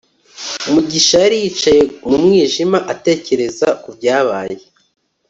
mugisha 0.71 1.15
yari 1.23 1.35
yicaye 1.43 1.81
mu 2.07 2.17
mwijima 2.23 2.77
atekereza 2.93 3.67
ku 3.81 3.89
byabaye 3.97 4.57